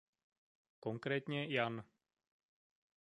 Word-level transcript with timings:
Konkrétně 0.79 1.45
Jan. 1.47 1.83